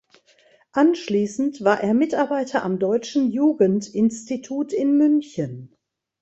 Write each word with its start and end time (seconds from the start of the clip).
Anschließend 0.71 1.63
war 1.63 1.81
er 1.83 1.93
Mitarbeiter 1.93 2.63
am 2.63 2.79
Deutschen 2.79 3.29
Jugendinstitut 3.29 4.73
in 4.73 4.97
München. 4.97 5.75